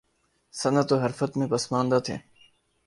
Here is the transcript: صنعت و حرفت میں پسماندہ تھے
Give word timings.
صنعت 0.53 0.91
و 0.91 0.97
حرفت 0.99 1.37
میں 1.37 1.47
پسماندہ 1.47 1.99
تھے 2.05 2.17